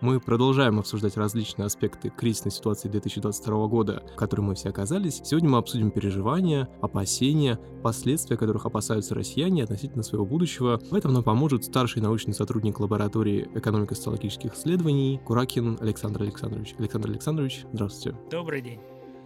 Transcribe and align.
Мы 0.00 0.20
продолжаем 0.20 0.78
обсуждать 0.78 1.16
различные 1.16 1.66
аспекты 1.66 2.10
кризисной 2.10 2.52
ситуации 2.52 2.88
2022 2.88 3.66
года, 3.66 4.04
в 4.12 4.16
которой 4.16 4.42
мы 4.42 4.54
все 4.54 4.68
оказались. 4.68 5.20
Сегодня 5.24 5.50
мы 5.50 5.58
обсудим 5.58 5.90
переживания, 5.90 6.68
опасения, 6.80 7.58
последствия 7.82 8.36
которых 8.36 8.64
опасаются 8.64 9.16
россияне 9.16 9.64
относительно 9.64 10.04
своего 10.04 10.24
будущего. 10.24 10.80
В 10.90 10.94
этом 10.94 11.14
нам 11.14 11.24
поможет 11.24 11.64
старший 11.64 12.00
научный 12.00 12.34
сотрудник 12.34 12.78
лаборатории 12.78 13.48
экономико-социологических 13.54 14.54
исследований 14.54 15.20
Куракин 15.26 15.76
Александр 15.80 16.22
Александрович. 16.22 16.74
Александр 16.78 17.10
Александрович, 17.10 17.64
здравствуйте. 17.72 18.16
Добрый 18.30 18.62
день. 18.62 18.80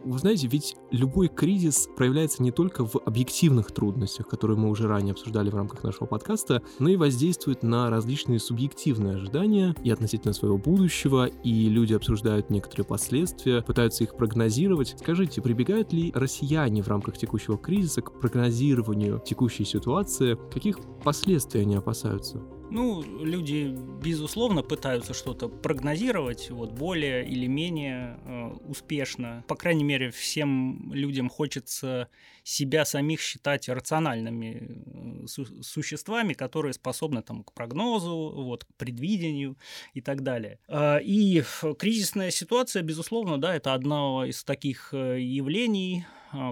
Вы 0.05 0.19
знаете, 0.19 0.49
ведь 0.49 0.77
любой 0.91 1.29
кризис 1.29 1.89
проявляется 1.97 2.43
не 2.43 2.51
только 2.51 2.85
в 2.85 2.97
объективных 2.97 3.71
трудностях, 3.71 4.27
которые 4.27 4.59
мы 4.59 4.69
уже 4.69 4.89
ранее 4.89 5.13
обсуждали 5.13 5.49
в 5.51 5.55
рамках 5.55 5.85
нашего 5.85 6.07
подкаста, 6.07 6.63
но 6.79 6.89
и 6.89 6.97
воздействует 6.97 7.63
на 7.63 7.89
различные 7.89 8.41
субъективные 8.41 9.17
ожидания 9.17 9.77
и 9.85 9.91
относительно 9.91 10.33
своего 10.33 10.59
будущего, 10.59 11.27
и 11.27 11.69
люди 11.69 11.95
обсуждают 11.95 12.51
некоторые 12.51 12.85
последствия, 12.85 13.63
пытаются 13.63 14.03
их 14.05 14.17
прогнозировать. 14.17 14.97
Скажите, 14.99 15.41
прибегают 15.41 15.93
ли 15.93 16.11
россияне 16.15 16.83
в 16.83 16.89
рамках 16.89 17.17
текущего 17.17 17.57
кризиса 17.57 18.03
к 18.03 18.19
прогнозированию 18.19 19.23
текущей 19.25 19.65
ситуации? 19.65 20.37
Каких 20.53 20.79
последствий 21.05 21.61
они 21.61 21.77
опасаются? 21.77 22.43
Ну, 22.75 23.03
люди, 23.03 23.71
безусловно, 24.03 24.63
пытаются 24.63 25.13
что-то 25.13 25.49
прогнозировать, 25.49 26.51
вот, 26.51 26.73
более 26.73 27.23
или 27.23 27.47
менее 27.47 28.19
э, 28.25 28.47
успешно. 28.67 29.45
По 29.47 29.57
крайней 29.57 29.85
мере, 29.85 30.11
всем 30.11 30.91
людям 30.91 31.29
хочется 31.29 32.09
себя 32.45 32.87
самих 32.87 33.21
считать 33.21 33.69
рациональными 33.69 35.23
э, 35.23 35.27
су- 35.27 35.63
существами, 35.63 36.33
которые 36.33 36.73
способны 36.73 37.21
там, 37.21 37.45
к 37.45 37.53
прогнозу, 37.53 38.33
вот, 38.35 38.65
к 38.65 38.75
предвидению 38.79 39.59
и 39.93 40.01
так 40.01 40.23
далее. 40.23 40.59
Э, 40.67 40.99
и 41.03 41.43
кризисная 41.79 42.31
ситуация, 42.31 42.83
безусловно, 42.83 43.39
да, 43.39 43.55
это 43.55 43.75
одно 43.75 44.25
из 44.25 44.45
таких 44.45 44.95
э, 44.95 45.21
явлений, 45.21 46.07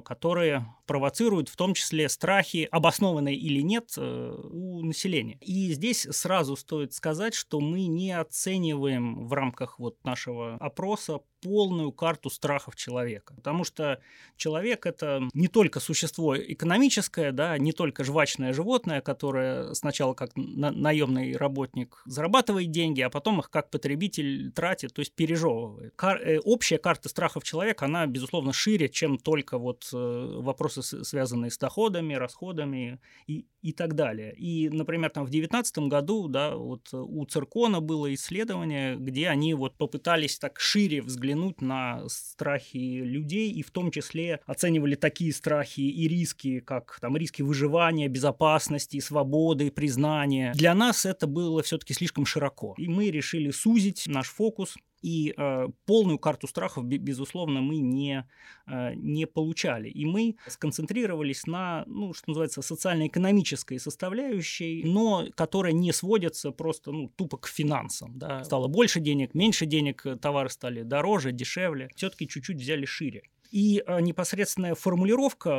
которые 0.04 0.66
провоцируют 0.91 1.48
в 1.48 1.55
том 1.55 1.72
числе 1.72 2.08
страхи, 2.08 2.66
обоснованные 2.69 3.36
или 3.36 3.60
нет, 3.60 3.92
э, 3.96 4.34
у 4.50 4.83
населения. 4.83 5.38
И 5.41 5.72
здесь 5.72 6.08
сразу 6.10 6.56
стоит 6.56 6.92
сказать, 6.94 7.32
что 7.32 7.60
мы 7.60 7.86
не 7.86 8.10
оцениваем 8.10 9.28
в 9.28 9.32
рамках 9.32 9.78
вот 9.78 10.02
нашего 10.02 10.56
опроса 10.56 11.20
полную 11.41 11.92
карту 11.92 12.28
страхов 12.28 12.77
человека. 12.77 13.34
Потому 13.34 13.64
что 13.64 14.00
человек— 14.36 14.84
это 14.86 15.22
не 15.32 15.48
только 15.48 15.80
существо 15.80 16.36
экономическое, 16.36 17.32
да, 17.32 17.56
не 17.56 17.72
только 17.72 18.04
жвачное 18.04 18.52
животное, 18.52 19.00
которое 19.00 19.72
сначала 19.75 20.14
как 20.14 20.32
на- 20.36 20.70
наемный 20.70 21.36
работник 21.36 22.02
зарабатывает 22.04 22.70
деньги, 22.70 23.00
а 23.00 23.10
потом 23.10 23.41
их 23.41 23.50
как 23.50 23.70
потребитель 23.70 24.52
тратит, 24.52 24.92
то 24.92 25.00
есть 25.00 25.14
пережевывает. 25.14 25.94
Кар- 25.97 26.20
э, 26.20 26.41
общая 26.41 26.78
карта 26.78 27.08
страхов 27.08 27.44
человека, 27.44 27.86
она, 27.86 28.06
безусловно, 28.06 28.52
шире, 28.52 28.88
чем 28.88 29.19
только 29.19 29.56
вот 29.58 29.88
э, 29.92 29.97
вопросы, 29.97 30.79
связанные 30.82 31.50
с 31.50 31.58
доходами, 31.58 32.14
расходами 32.14 33.00
и, 33.26 33.46
и 33.62 33.72
так 33.72 33.94
далее. 33.94 34.34
И, 34.36 34.68
например, 34.68 35.10
там 35.10 35.24
в 35.24 35.30
2019 35.30 35.78
году, 35.88 36.28
да, 36.28 36.56
вот 36.56 36.88
у 36.92 37.24
Циркона 37.26 37.80
было 37.80 38.12
исследование, 38.14 38.96
где 38.96 39.28
они 39.28 39.54
вот 39.54 39.76
попытались 39.76 40.38
так 40.38 40.58
шире 40.60 41.02
взглянуть 41.02 41.60
на 41.60 42.02
страхи 42.08 43.02
людей 43.02 43.50
и 43.50 43.62
в 43.62 43.70
том 43.70 43.90
числе 43.90 44.40
оценивали 44.46 44.94
такие 44.94 45.32
страхи 45.32 45.80
и 45.80 46.08
риски, 46.08 46.60
как 46.60 46.98
там 47.00 47.16
риски 47.16 47.42
выживания, 47.42 48.08
безопасности, 48.08 49.00
свободы, 49.00 49.70
признания. 49.70 50.52
Для 50.54 50.74
нас 50.74 51.06
это 51.06 51.26
было 51.26 51.62
все-таки 51.62 51.94
слишком 51.94 52.26
широко. 52.26 52.74
И 52.78 52.88
мы 52.88 53.10
решили 53.10 53.50
сузить 53.50 54.04
наш 54.06 54.28
фокус 54.28 54.76
и 55.02 55.34
э, 55.36 55.68
полную 55.86 56.18
карту 56.18 56.46
страхов, 56.46 56.84
безусловно, 56.84 57.60
мы 57.60 57.78
не, 57.78 58.28
э, 58.66 58.94
не 58.94 59.26
получали. 59.26 59.88
И 59.88 60.04
мы 60.04 60.36
сконцентрировались 60.47 61.47
на, 61.47 61.84
ну, 61.86 62.12
что 62.12 62.30
называется, 62.30 62.62
социально-экономической 62.62 63.78
составляющей, 63.78 64.82
но 64.84 65.26
которая 65.34 65.72
не 65.72 65.92
сводится 65.92 66.50
просто 66.50 66.92
ну, 66.92 67.08
тупо 67.16 67.38
к 67.38 67.47
финансам. 67.47 68.19
Да. 68.19 68.44
Стало 68.44 68.69
больше 68.69 69.00
денег, 69.00 69.34
меньше 69.34 69.66
денег, 69.66 70.04
товары 70.20 70.50
стали 70.50 70.82
дороже, 70.82 71.32
дешевле. 71.32 71.88
Все-таки 71.96 72.28
чуть-чуть 72.28 72.58
взяли 72.58 72.84
шире. 72.84 73.22
И 73.50 73.83
э, 73.84 74.00
непосредственная 74.00 74.75
формулировка 74.75 75.50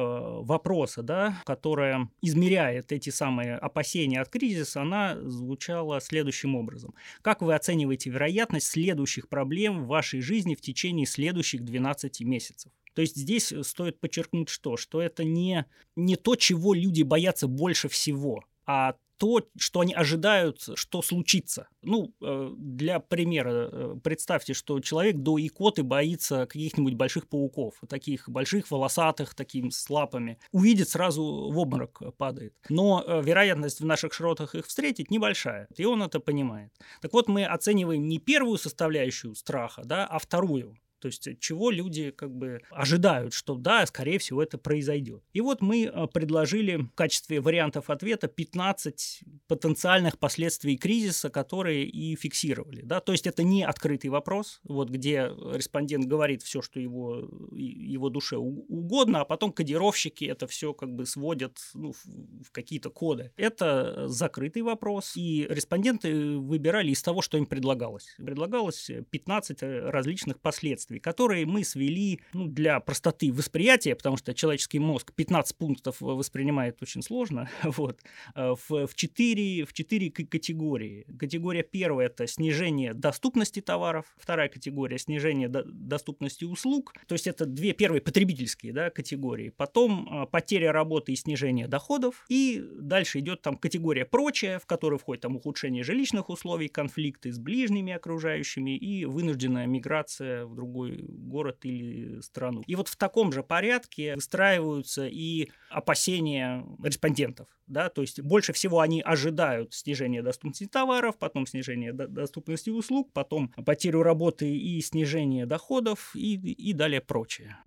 вопроса, 0.41 1.03
да, 1.03 1.41
которая 1.45 2.09
измеряет 2.21 2.91
эти 2.91 3.09
самые 3.09 3.55
опасения 3.55 4.21
от 4.21 4.29
кризиса, 4.29 4.81
она 4.81 5.17
звучала 5.21 5.99
следующим 5.99 6.55
образом. 6.55 6.93
Как 7.21 7.41
вы 7.41 7.53
оцениваете 7.53 8.09
вероятность 8.09 8.67
следующих 8.67 9.27
проблем 9.27 9.83
в 9.83 9.87
вашей 9.87 10.21
жизни 10.21 10.55
в 10.55 10.61
течение 10.61 11.05
следующих 11.05 11.63
12 11.63 12.21
месяцев? 12.21 12.71
То 12.93 13.01
есть 13.01 13.15
здесь 13.15 13.53
стоит 13.63 13.99
подчеркнуть 13.99 14.49
что? 14.49 14.77
Что 14.77 15.01
это 15.01 15.23
не, 15.23 15.65
не 15.95 16.15
то, 16.15 16.35
чего 16.35 16.73
люди 16.73 17.03
боятся 17.03 17.47
больше 17.47 17.89
всего, 17.89 18.43
а 18.65 18.95
то, 19.21 19.39
что 19.55 19.81
они 19.81 19.93
ожидают, 19.93 20.67
что 20.73 21.03
случится. 21.03 21.67
Ну, 21.83 22.11
э, 22.23 22.51
для 22.57 22.99
примера, 22.99 23.69
э, 23.71 23.95
представьте, 24.03 24.55
что 24.55 24.79
человек 24.79 25.17
до 25.17 25.37
икоты 25.39 25.83
боится 25.83 26.47
каких-нибудь 26.47 26.95
больших 26.95 27.27
пауков, 27.27 27.75
таких 27.87 28.27
больших, 28.27 28.71
волосатых, 28.71 29.35
такими 29.35 29.69
с 29.69 29.87
лапами. 29.91 30.39
Увидит, 30.51 30.89
сразу 30.89 31.51
в 31.51 31.59
обморок 31.59 32.01
падает. 32.17 32.55
Но 32.67 33.03
э, 33.05 33.21
вероятность 33.21 33.79
в 33.79 33.85
наших 33.85 34.11
широтах 34.11 34.55
их 34.55 34.65
встретить 34.65 35.11
небольшая, 35.11 35.67
и 35.77 35.85
он 35.85 36.01
это 36.01 36.19
понимает. 36.19 36.71
Так 36.99 37.13
вот, 37.13 37.27
мы 37.27 37.45
оцениваем 37.45 38.07
не 38.07 38.17
первую 38.17 38.57
составляющую 38.57 39.35
страха, 39.35 39.83
да, 39.85 40.07
а 40.07 40.17
вторую. 40.17 40.79
То 41.01 41.07
есть 41.07 41.27
э, 41.27 41.35
чего 41.39 41.71
люди 41.71 42.11
как 42.11 42.31
бы 42.31 42.61
ожидают, 42.69 43.33
что 43.33 43.55
да, 43.55 43.85
скорее 43.85 44.19
всего 44.19 44.41
это 44.41 44.57
произойдет. 44.57 45.23
И 45.33 45.41
вот 45.41 45.61
мы 45.61 45.85
э, 45.85 46.07
предложили 46.07 46.77
в 46.77 46.91
качестве 46.91 47.41
вариантов 47.41 47.89
ответа 47.89 48.27
15 48.27 49.23
потенциальных 49.47 50.19
последствий 50.19 50.77
кризиса, 50.77 51.29
которые 51.29 51.85
и 51.85 52.15
фиксировали. 52.15 52.81
Да? 52.83 52.99
То 52.99 53.11
есть 53.11 53.27
это 53.27 53.43
не 53.43 53.63
открытый 53.63 54.09
вопрос, 54.09 54.61
вот 54.63 54.89
где 54.89 55.31
респондент 55.53 56.05
говорит 56.05 56.43
все, 56.43 56.61
что 56.61 56.79
его, 56.79 57.29
его 57.51 58.09
душе 58.09 58.37
угодно, 58.37 59.21
а 59.21 59.25
потом 59.25 59.51
кодировщики 59.51 60.25
это 60.25 60.47
все 60.47 60.73
как 60.73 60.93
бы 60.93 61.05
сводят 61.05 61.57
ну, 61.73 61.93
в 61.93 62.51
какие-то 62.51 62.89
коды. 62.89 63.31
Это 63.37 64.07
закрытый 64.07 64.61
вопрос, 64.61 65.13
и 65.15 65.47
респонденты 65.49 66.37
выбирали 66.37 66.91
из 66.91 67.01
того, 67.01 67.21
что 67.21 67.37
им 67.37 67.45
предлагалось. 67.45 68.15
Предлагалось 68.17 68.91
15 69.09 69.61
различных 69.61 70.39
последствий 70.39 70.90
действий, 70.91 70.99
которые 70.99 71.45
мы 71.45 71.63
свели 71.63 72.19
ну, 72.33 72.47
для 72.47 72.79
простоты 72.79 73.31
восприятия, 73.31 73.95
потому 73.95 74.17
что 74.17 74.33
человеческий 74.33 74.79
мозг 74.79 75.13
15 75.13 75.57
пунктов 75.57 75.97
воспринимает 76.01 76.81
очень 76.81 77.01
сложно, 77.01 77.49
вот, 77.63 77.99
э, 78.35 78.55
в, 78.69 78.87
в, 78.87 78.95
4, 78.95 79.65
в 79.65 79.73
4 79.73 80.11
категории. 80.11 81.05
Категория 81.19 81.63
первая– 81.63 82.07
это 82.07 82.27
снижение 82.27 82.93
доступности 82.93 83.61
товаров, 83.61 84.05
вторая 84.17 84.49
категория– 84.49 84.97
снижение 84.99 85.47
до, 85.47 85.63
доступности 85.63 86.45
услуг, 86.45 86.93
то 87.07 87.15
есть 87.15 87.27
это 87.27 87.45
две 87.45 87.73
первые 87.73 88.01
потребительские 88.01 88.73
да, 88.73 88.89
категории, 88.89 89.49
потом 89.49 90.23
э, 90.23 90.27
потеря 90.27 90.71
работы 90.71 91.13
и 91.13 91.15
снижение 91.15 91.67
доходов, 91.67 92.25
и 92.29 92.63
дальше 92.79 93.19
идет 93.19 93.41
там 93.41 93.57
категория 93.57 94.05
прочая, 94.05 94.59
в 94.59 94.65
которую 94.65 94.99
входит 94.99 95.21
там 95.21 95.35
ухудшение 95.35 95.83
жилищных 95.83 96.29
условий, 96.29 96.67
конфликты 96.67 97.31
с 97.31 97.39
ближними 97.39 97.93
окружающими 97.93 98.77
и 98.77 99.05
вынужденная 99.05 99.67
миграция 99.67 100.41
в 100.45 100.55
другую 100.55 100.80
другой 100.81 101.05
город 101.07 101.59
или 101.63 102.21
страну. 102.21 102.63
И 102.67 102.75
вот 102.75 102.87
в 102.87 102.95
таком 102.95 103.31
же 103.31 103.43
порядке 103.43 104.15
выстраиваются 104.15 105.07
и 105.07 105.49
опасения 105.69 106.65
респондентов. 106.83 107.47
Да? 107.67 107.89
То 107.89 108.01
есть 108.01 108.21
больше 108.21 108.53
всего 108.53 108.79
они 108.79 109.01
ожидают 109.01 109.73
снижения 109.73 110.21
доступности 110.21 110.67
товаров, 110.67 111.17
потом 111.17 111.45
снижения 111.45 111.93
доступности 111.93 112.69
услуг, 112.69 113.11
потом 113.13 113.49
потерю 113.65 114.03
работы 114.03 114.55
и 114.55 114.81
снижение 114.81 115.45
доходов 115.45 116.11
и, 116.15 116.35
и 116.35 116.73
далее 116.73 117.01
прочее. 117.01 117.57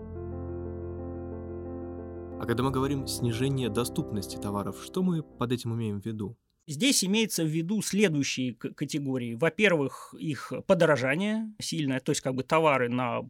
А 2.40 2.46
когда 2.46 2.62
мы 2.62 2.70
говорим 2.70 3.06
снижение 3.06 3.70
доступности 3.70 4.36
товаров, 4.36 4.82
что 4.84 5.02
мы 5.02 5.22
под 5.22 5.52
этим 5.52 5.74
имеем 5.74 6.02
в 6.02 6.04
виду? 6.04 6.36
Здесь 6.66 7.04
имеется 7.04 7.44
в 7.44 7.48
виду 7.48 7.82
следующие 7.82 8.54
категории. 8.54 9.34
Во-первых, 9.34 10.14
их 10.18 10.52
подорожание 10.66 11.52
сильное, 11.60 12.00
то 12.00 12.10
есть 12.10 12.22
как 12.22 12.34
бы 12.34 12.42
товары 12.42 12.88
на 12.88 13.22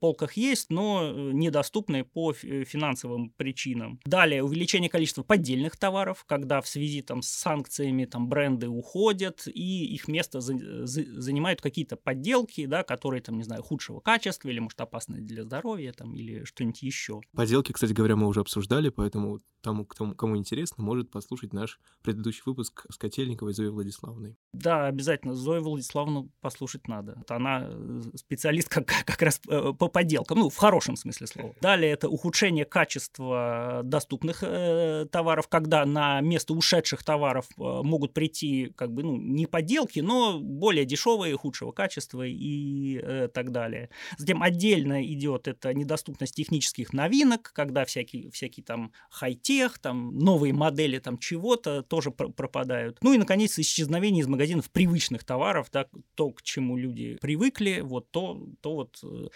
полках 0.00 0.34
есть, 0.34 0.70
но 0.70 1.02
э, 1.02 1.32
недоступны 1.32 2.04
по 2.04 2.32
финансовым 2.32 3.30
причинам. 3.30 4.00
Далее, 4.04 4.42
увеличение 4.42 4.88
количества 4.88 5.22
поддельных 5.22 5.76
товаров, 5.76 6.24
когда 6.26 6.60
в 6.60 6.68
связи 6.68 7.02
там, 7.02 7.22
с 7.22 7.28
санкциями 7.28 8.04
там, 8.04 8.28
бренды 8.28 8.68
уходят, 8.68 9.46
и 9.46 9.86
их 9.86 10.08
место 10.08 10.40
за 10.40 10.56
занимают 10.86 11.60
какие-то 11.60 11.96
подделки, 11.96 12.66
да, 12.66 12.82
которые, 12.82 13.20
там, 13.20 13.36
не 13.36 13.44
знаю, 13.44 13.62
худшего 13.62 14.00
качества 14.00 14.48
или, 14.48 14.58
может, 14.58 14.80
опасны 14.80 15.20
для 15.20 15.44
здоровья 15.44 15.92
там, 15.92 16.14
или 16.14 16.44
что-нибудь 16.44 16.82
еще. 16.82 17.20
Подделки, 17.32 17.72
кстати 17.72 17.92
говоря, 17.92 18.16
мы 18.16 18.26
уже 18.26 18.40
обсуждали, 18.40 18.88
поэтому 18.88 19.42
тому, 19.62 19.84
кому 19.84 20.36
интересно, 20.36 20.84
может 20.84 21.10
послушать 21.10 21.52
наш 21.52 21.80
предыдущий 22.02 22.42
выпуск 22.46 22.75
выпуск 22.76 22.86
с 22.90 22.96
Котельниковой 22.96 23.52
Зоей 23.52 23.70
Владиславовной. 23.70 24.36
Да, 24.52 24.86
обязательно. 24.86 25.34
Зою 25.34 25.62
Владиславовну 25.62 26.30
послушать 26.40 26.88
надо. 26.88 27.22
Она 27.28 27.66
э, 27.68 28.02
специалист 28.14 28.68
как, 28.68 28.86
как 28.86 29.20
раз 29.22 29.40
э, 29.48 29.72
по 29.78 29.88
поделкам, 29.88 30.38
ну, 30.38 30.48
в 30.48 30.56
хорошем 30.56 30.96
смысле 30.96 31.26
слова. 31.26 31.54
Далее 31.60 31.92
это 31.92 32.08
ухудшение 32.08 32.64
качества 32.64 33.82
доступных 33.84 34.42
э, 34.42 35.06
товаров, 35.10 35.48
когда 35.48 35.84
на 35.84 36.20
место 36.20 36.54
ушедших 36.54 37.04
товаров 37.04 37.46
э, 37.58 37.62
могут 37.82 38.14
прийти 38.14 38.72
как 38.76 38.92
бы, 38.92 39.02
ну, 39.02 39.16
не 39.16 39.46
поделки, 39.46 40.00
но 40.00 40.38
более 40.40 40.84
дешевые, 40.84 41.36
худшего 41.36 41.72
качества 41.72 42.22
и 42.26 43.00
э, 43.02 43.28
так 43.32 43.52
далее. 43.52 43.90
Затем 44.18 44.42
отдельно 44.42 45.04
идет 45.04 45.48
это 45.48 45.74
недоступность 45.74 46.34
технических 46.34 46.92
новинок, 46.92 47.52
когда 47.52 47.84
всякие, 47.84 48.30
всякие 48.30 48.64
там 48.64 48.92
хай-тех, 49.10 49.78
там 49.78 50.16
новые 50.18 50.52
модели 50.52 50.98
там 50.98 51.18
чего-то 51.18 51.82
тоже 51.82 52.10
пропадают. 52.10 52.65
Ну 53.00 53.12
и, 53.12 53.18
наконец, 53.18 53.58
исчезновение 53.58 54.22
из 54.22 54.26
магазинов 54.26 54.70
привычных 54.70 55.24
товаров, 55.24 55.68
да, 55.72 55.86
то, 56.14 56.30
к 56.30 56.42
чему 56.42 56.76
люди 56.76 57.16
привыкли, 57.20 57.80
вот 57.80 58.10
то, 58.10 58.48
то 58.60 58.74
вот 58.74 58.98
э, 59.02 59.28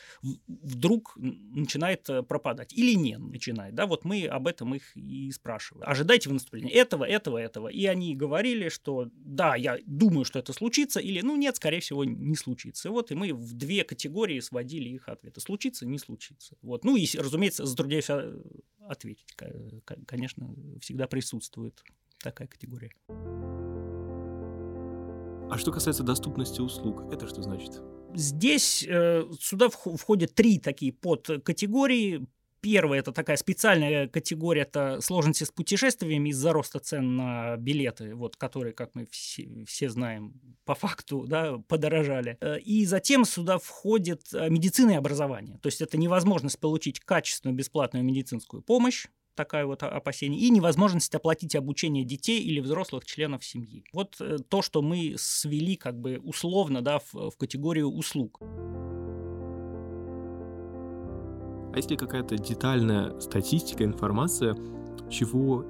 вдруг 0.46 1.16
начинает 1.16 2.08
э, 2.08 2.22
пропадать. 2.22 2.72
Или 2.72 2.94
не 2.94 3.18
начинает. 3.18 3.74
Да? 3.74 3.86
Вот 3.86 4.04
мы 4.04 4.26
об 4.26 4.46
этом 4.46 4.74
их 4.74 4.96
и 4.96 5.30
спрашивали. 5.30 5.84
Ожидайте 5.84 6.28
в 6.28 6.32
наступлении 6.32 6.72
этого, 6.72 7.04
этого, 7.04 7.38
этого. 7.38 7.68
И 7.68 7.86
они 7.86 8.14
говорили, 8.14 8.68
что 8.68 9.08
да, 9.14 9.56
я 9.56 9.78
думаю, 9.86 10.24
что 10.24 10.38
это 10.38 10.52
случится, 10.52 11.00
или 11.00 11.20
ну 11.20 11.36
нет, 11.36 11.56
скорее 11.56 11.80
всего, 11.80 12.04
не 12.04 12.36
случится. 12.36 12.90
Вот 12.90 13.10
и 13.10 13.14
мы 13.14 13.32
в 13.32 13.52
две 13.54 13.84
категории 13.84 14.40
сводили 14.40 14.88
их 14.88 15.08
ответы. 15.08 15.40
Случится, 15.40 15.86
не 15.86 15.98
случится. 15.98 16.56
Вот. 16.62 16.84
Ну 16.84 16.96
и, 16.96 17.06
разумеется, 17.16 17.66
затрудняюсь 17.66 18.10
а, 18.10 18.40
ответить. 18.86 19.34
Конечно, 20.06 20.54
всегда 20.80 21.06
присутствует 21.06 21.82
такая 22.22 22.48
категория. 22.48 22.92
А 25.50 25.58
что 25.58 25.72
касается 25.72 26.04
доступности 26.04 26.60
услуг, 26.60 27.12
это 27.12 27.26
что 27.26 27.42
значит? 27.42 27.82
Здесь 28.14 28.84
э, 28.88 29.24
сюда 29.40 29.68
входят 29.68 30.34
три 30.34 30.58
такие 30.58 30.92
подкатегории. 30.92 32.26
Первая– 32.60 33.00
это 33.00 33.10
такая 33.10 33.36
специальная 33.36 34.06
категория, 34.06 34.62
это 34.62 35.00
сложности 35.00 35.44
с 35.44 35.50
путешествиями 35.50 36.28
из-за 36.28 36.52
роста 36.52 36.78
цен 36.78 37.16
на 37.16 37.56
билеты, 37.56 38.14
вот, 38.14 38.36
которые, 38.36 38.74
как 38.74 38.94
мы 38.94 39.06
все, 39.10 39.64
все 39.66 39.88
знаем, 39.88 40.34
по 40.66 40.74
факту 40.74 41.24
да, 41.26 41.56
подорожали. 41.66 42.36
Э, 42.40 42.58
и 42.60 42.84
затем 42.84 43.24
сюда 43.24 43.58
входит 43.58 44.22
э, 44.32 44.50
медицина 44.50 44.92
и 44.92 44.96
образование. 44.96 45.58
То 45.58 45.68
есть 45.68 45.80
это 45.80 45.96
невозможность 45.96 46.60
получить 46.60 47.00
качественную 47.00 47.56
бесплатную 47.56 48.04
медицинскую 48.04 48.62
помощь, 48.62 49.06
такая 49.34 49.66
вот 49.66 49.82
опасение, 49.82 50.40
и 50.40 50.50
невозможность 50.50 51.14
оплатить 51.14 51.54
обучение 51.54 52.04
детей 52.04 52.40
или 52.42 52.60
взрослых 52.60 53.04
членов 53.04 53.44
семьи. 53.44 53.84
Вот 53.92 54.16
э, 54.20 54.38
то, 54.48 54.62
что 54.62 54.82
мы 54.82 55.14
свели 55.18 55.76
как 55.76 55.98
бы 55.98 56.20
условно 56.22 56.82
да, 56.82 56.98
в, 56.98 57.30
в 57.30 57.36
категорию 57.36 57.88
услуг. 57.88 58.40
А 61.72 61.76
есть 61.76 61.90
ли 61.90 61.96
какая-то 61.96 62.36
детальная 62.36 63.18
статистика, 63.20 63.84
информация, 63.84 64.56
чего 65.08 65.64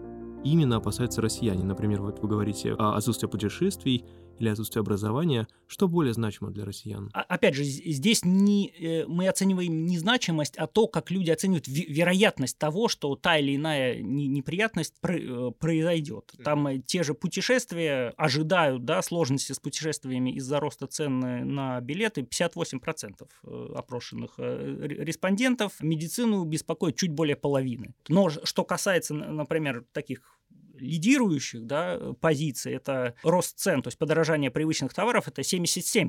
именно 0.44 0.76
опасаются 0.76 1.20
россияне? 1.20 1.62
Например, 1.62 2.00
вот 2.00 2.20
вы 2.20 2.28
говорите 2.28 2.72
о 2.72 2.96
отсутствии 2.96 3.28
путешествий, 3.28 4.04
или 4.40 4.48
отсутствие 4.48 4.80
образования, 4.80 5.46
что 5.66 5.86
более 5.86 6.14
значимо 6.14 6.50
для 6.50 6.64
россиян? 6.64 7.10
А, 7.12 7.20
опять 7.20 7.54
же, 7.54 7.62
здесь 7.62 8.24
не, 8.24 8.68
э, 8.68 9.06
мы 9.06 9.28
оцениваем 9.28 9.84
не 9.84 9.98
значимость, 9.98 10.56
а 10.56 10.66
то, 10.66 10.88
как 10.88 11.10
люди 11.10 11.30
оценивают 11.30 11.68
вероятность 11.68 12.58
того, 12.58 12.88
что 12.88 13.14
та 13.16 13.38
или 13.38 13.56
иная 13.56 14.00
неприятность 14.00 14.94
э, 15.02 15.50
произойдет. 15.58 16.32
Там 16.42 16.66
э, 16.66 16.78
те 16.78 17.02
же 17.02 17.14
путешествия 17.14 18.14
ожидают 18.16 18.84
да, 18.84 19.02
сложности 19.02 19.52
с 19.52 19.58
путешествиями 19.58 20.30
из-за 20.30 20.58
роста 20.58 20.86
цен 20.86 21.20
на 21.54 21.80
билеты 21.80 22.22
58% 22.22 23.28
опрошенных 23.74 24.38
респондентов. 24.38 25.74
Медицину 25.80 26.44
беспокоит 26.44 26.96
чуть 26.96 27.12
более 27.12 27.36
половины. 27.36 27.94
Но 28.08 28.30
что 28.30 28.64
касается, 28.64 29.14
например, 29.14 29.84
таких 29.92 30.40
лидирующих 30.80 31.66
да, 31.66 31.98
позиций 32.20 32.74
это 32.74 33.14
рост 33.22 33.58
цен, 33.58 33.82
то 33.82 33.88
есть 33.88 33.98
подорожание 33.98 34.50
привычных 34.50 34.94
товаров, 34.94 35.28
это 35.28 35.42
77%, 35.42 36.08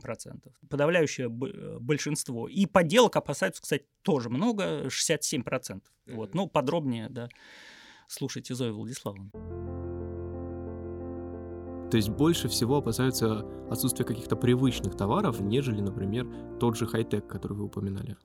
подавляющее 0.69 1.29
большинство. 1.29 2.47
И 2.47 2.65
подделок 2.65 3.15
опасаются, 3.15 3.61
кстати, 3.61 3.85
тоже 4.01 4.29
много, 4.29 4.87
67%. 4.87 5.81
Вот. 6.07 6.33
Ну, 6.33 6.47
подробнее, 6.47 7.07
да, 7.09 7.29
слушайте 8.07 8.55
Зою 8.55 8.75
Владиславовну. 8.75 9.31
То 11.91 11.97
есть 11.97 12.09
больше 12.09 12.47
всего 12.47 12.77
опасаются 12.77 13.45
отсутствия 13.69 14.05
каких-то 14.05 14.37
привычных 14.37 14.95
товаров, 14.95 15.41
нежели, 15.41 15.81
например, 15.81 16.25
тот 16.57 16.77
же 16.77 16.87
хай-тек, 16.87 17.27
который 17.27 17.57
вы 17.57 17.65
упоминали. 17.65 18.15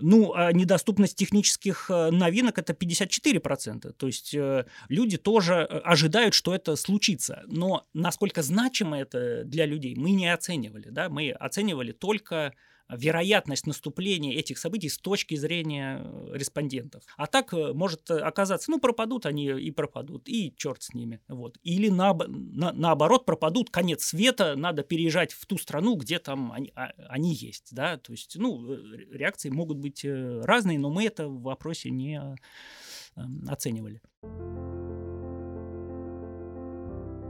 Ну, 0.00 0.32
а 0.34 0.52
недоступность 0.52 1.16
технических 1.16 1.90
э, 1.90 2.10
новинок 2.10 2.58
это 2.58 2.72
54%. 2.72 3.92
То 3.92 4.06
есть 4.06 4.32
э, 4.32 4.64
люди 4.88 5.16
тоже 5.16 5.54
э, 5.54 5.78
ожидают, 5.78 6.34
что 6.34 6.54
это 6.54 6.76
случится. 6.76 7.42
Но 7.46 7.86
насколько 7.94 8.42
значимо 8.42 8.98
это 8.98 9.42
для 9.44 9.66
людей, 9.66 9.96
мы 9.96 10.12
не 10.12 10.32
оценивали. 10.32 10.88
Да? 10.90 11.08
Мы 11.08 11.30
оценивали 11.32 11.90
только 11.90 12.54
вероятность 12.88 13.66
наступления 13.66 14.34
этих 14.34 14.58
событий 14.58 14.88
с 14.88 14.98
точки 14.98 15.34
зрения 15.34 16.02
э, 16.02 16.30
респондентов. 16.34 17.02
А 17.16 17.26
так 17.26 17.52
э, 17.52 17.72
может 17.72 18.10
э, 18.10 18.18
оказаться, 18.18 18.70
ну, 18.70 18.80
пропадут 18.80 19.26
они 19.26 19.46
и 19.46 19.70
пропадут, 19.70 20.28
и 20.28 20.54
черт 20.56 20.82
с 20.82 20.94
ними. 20.94 21.20
Вот. 21.28 21.58
Или 21.62 21.88
на, 21.88 22.14
на, 22.14 22.72
наоборот 22.72 23.26
пропадут, 23.26 23.70
конец 23.70 24.04
света, 24.04 24.56
надо 24.56 24.82
переезжать 24.82 25.32
в 25.32 25.44
ту 25.46 25.58
страну, 25.58 25.96
где 25.96 26.18
там 26.18 26.52
они, 26.52 26.72
а, 26.74 26.92
они 27.08 27.34
есть. 27.34 27.74
Да? 27.74 27.98
То 27.98 28.12
есть, 28.12 28.36
ну, 28.36 28.74
реакции 29.10 29.50
могут 29.50 29.78
быть 29.78 30.04
разные, 30.04 30.78
но 30.78 30.90
мы 30.90 31.04
это 31.04 31.28
в 31.28 31.42
вопросе 31.42 31.90
не 31.90 32.36
оценивали 33.48 34.00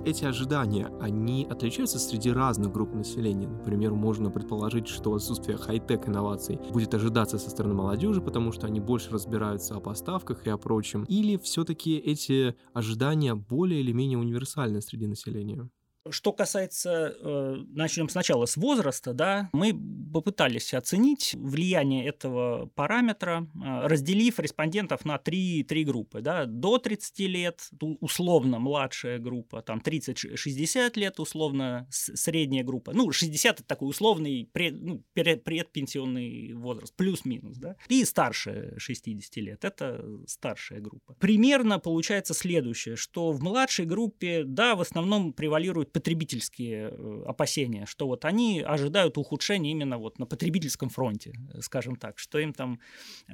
эти 0.05 0.25
ожидания, 0.25 0.91
они 1.01 1.47
отличаются 1.49 1.99
среди 1.99 2.31
разных 2.31 2.73
групп 2.73 2.95
населения. 2.95 3.49
Например, 3.49 3.93
можно 3.93 4.31
предположить, 4.31 4.89
что 4.89 5.15
отсутствие 5.15 5.57
хай-тек 5.57 6.09
инноваций 6.09 6.59
будет 6.73 6.95
ожидаться 6.95 7.39
со 7.39 7.51
стороны 7.51 7.75
молодежи, 7.75 8.21
потому 8.21 8.53
что 8.53 8.67
они 8.67 8.81
больше 8.81 9.11
разбираются 9.11 9.77
о 9.77 9.81
поставках 9.81 10.47
и 10.47 10.51
о 10.51 10.57
прочем. 10.57 11.05
Или 11.05 11.37
все-таки 11.37 11.97
эти 11.97 12.55
ожидания 12.73 13.35
более 13.35 13.81
или 13.81 13.93
менее 13.93 14.19
универсальны 14.19 14.81
среди 14.81 15.07
населения? 15.07 15.69
Что 16.11 16.33
касается, 16.33 17.17
э, 17.19 17.57
начнем 17.71 18.09
сначала 18.09 18.47
с 18.47 18.57
возраста, 18.57 19.13
да, 19.13 19.51
мы 19.53 19.79
попытались 20.13 20.73
оценить 20.73 21.35
влияние 21.35 22.07
этого 22.07 22.67
параметра, 22.75 23.47
э, 23.55 23.87
разделив 23.87 24.39
респондентов 24.39 25.05
на 25.05 25.19
три, 25.19 25.63
три 25.65 25.85
группы, 25.85 26.21
да, 26.21 26.47
до 26.47 26.79
30 26.79 27.27
лет, 27.27 27.69
условно 28.01 28.59
младшая 28.59 29.19
группа, 29.19 29.61
там 29.63 29.81
30-60 29.81 30.97
лет, 30.97 31.21
условно 31.21 31.87
средняя 31.91 32.65
группа, 32.65 32.93
ну, 32.93 33.13
60 33.13 33.61
это 33.61 33.65
такой 33.65 33.89
условный 33.89 34.49
пред, 34.53 34.81
ну, 34.81 35.03
предпенсионный 35.15 36.53
возраст, 36.55 36.95
плюс-минус, 36.97 37.59
да, 37.59 37.77
и 37.89 38.05
старше 38.05 38.75
60 38.79 39.37
лет, 39.37 39.65
это 39.65 40.05
старшая 40.27 40.81
группа. 40.81 41.15
Примерно 41.15 41.79
получается 41.79 42.35
следующее, 42.35 42.97
что 42.97 43.33
в 43.33 43.43
младшей 43.43 43.85
группе, 43.85 44.45
да, 44.45 44.75
в 44.75 44.81
основном 44.81 45.33
превалирует 45.33 45.88
потребительские 45.93 46.91
э, 46.91 47.23
опасения, 47.27 47.87
что 47.87 48.07
вот 48.07 48.25
они 48.25 48.61
ожидают 48.61 49.19
ухудшения 49.19 49.71
именно 49.71 49.99
вот 49.99 50.19
на 50.19 50.27
потребительском 50.27 50.89
фронте, 50.89 51.35
э, 51.53 51.61
скажем 51.61 51.97
так, 51.97 52.19
что 52.19 52.39
им 52.39 52.53
там 52.53 52.81
э, 53.29 53.33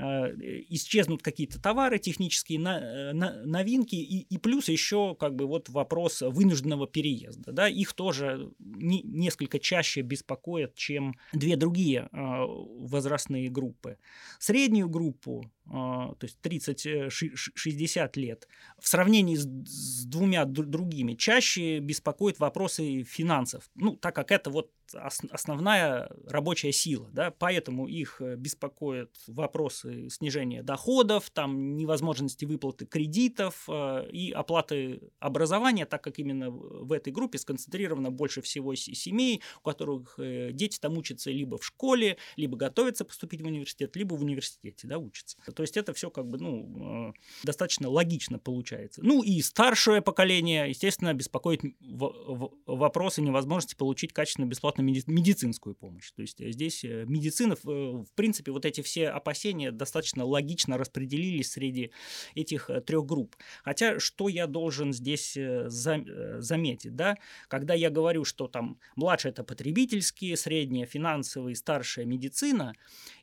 исчезнут 0.68 1.22
какие-то 1.22 1.60
товары, 1.60 1.98
технические 1.98 2.58
на, 2.60 3.12
новинки, 3.12 3.96
и, 3.96 4.20
и 4.20 4.38
плюс 4.38 4.68
еще 4.68 5.16
как 5.18 5.34
бы 5.34 5.46
вот 5.46 5.68
вопрос 5.68 6.22
вынужденного 6.22 6.86
переезда, 6.86 7.52
да, 7.52 7.68
их 7.68 7.92
тоже 7.92 8.50
не, 8.58 9.02
несколько 9.02 9.58
чаще 9.58 10.02
беспокоят, 10.02 10.74
чем 10.74 11.14
две 11.32 11.56
другие 11.56 12.08
возрастные 12.12 13.50
группы. 13.50 13.98
Среднюю 14.38 14.88
группу 14.88 15.50
то 15.66 16.18
есть 16.20 16.38
30-60 16.42 18.10
лет, 18.16 18.48
в 18.78 18.86
сравнении 18.86 19.34
с, 19.36 19.44
с 19.44 20.04
двумя 20.04 20.44
другими, 20.44 21.14
чаще 21.14 21.78
беспокоит 21.78 22.38
вопросы 22.44 23.02
финансов. 23.04 23.70
Ну, 23.74 23.96
так 23.96 24.14
как 24.14 24.30
это 24.30 24.50
вот 24.50 24.70
основная 24.94 26.10
рабочая 26.26 26.72
сила, 26.72 27.08
да, 27.12 27.30
поэтому 27.30 27.86
их 27.86 28.20
э, 28.20 28.36
беспокоят 28.36 29.10
вопросы 29.26 30.08
снижения 30.10 30.62
доходов, 30.62 31.30
там 31.30 31.76
невозможности 31.76 32.44
выплаты 32.44 32.86
кредитов 32.86 33.64
э, 33.68 34.08
и 34.10 34.30
оплаты 34.32 35.00
образования, 35.18 35.86
так 35.86 36.02
как 36.02 36.18
именно 36.18 36.50
в 36.50 36.92
этой 36.92 37.12
группе 37.12 37.38
сконцентрировано 37.38 38.10
больше 38.10 38.42
всего 38.42 38.74
семей, 38.74 39.42
у 39.60 39.68
которых 39.68 40.18
э, 40.18 40.50
дети 40.52 40.78
там 40.78 40.98
учатся 40.98 41.30
либо 41.30 41.58
в 41.58 41.64
школе, 41.64 42.18
либо 42.36 42.56
готовятся 42.56 43.04
поступить 43.04 43.42
в 43.42 43.46
университет, 43.46 43.96
либо 43.96 44.14
в 44.14 44.22
университете, 44.22 44.86
да, 44.86 44.98
учатся. 44.98 45.36
То 45.54 45.62
есть 45.62 45.76
это 45.76 45.92
все 45.92 46.10
как 46.10 46.26
бы, 46.26 46.38
ну, 46.38 47.14
достаточно 47.42 47.88
логично 47.88 48.38
получается. 48.38 49.00
Ну 49.02 49.22
и 49.22 49.40
старшее 49.42 50.02
поколение, 50.02 50.68
естественно, 50.68 51.14
беспокоит 51.14 51.62
вопросы 51.80 53.22
невозможности 53.22 53.74
получить 53.74 54.12
качественно 54.12 54.46
бесплатно 54.82 55.10
медицинскую 55.12 55.74
помощь. 55.74 56.10
То 56.12 56.22
есть 56.22 56.40
э, 56.40 56.50
здесь 56.52 56.84
э, 56.84 57.04
медицина, 57.06 57.54
э, 57.54 57.56
в 57.66 58.12
принципе, 58.14 58.52
вот 58.52 58.64
эти 58.64 58.80
все 58.80 59.08
опасения 59.08 59.70
достаточно 59.70 60.24
логично 60.24 60.78
распределились 60.78 61.52
среди 61.52 61.90
этих 62.34 62.70
трех 62.86 63.06
групп. 63.06 63.36
Хотя, 63.62 63.98
что 63.98 64.28
я 64.28 64.46
должен 64.46 64.92
здесь 64.92 65.36
заметить, 65.66 66.96
да, 66.96 67.16
когда 67.48 67.74
я 67.74 67.90
говорю, 67.90 68.24
что 68.24 68.48
там 68.48 68.78
младшее 68.96 69.32
это 69.32 69.44
потребительские, 69.44 70.36
средняя 70.36 70.86
финансовые, 70.86 71.54
старшая 71.56 72.04
медицина, 72.04 72.74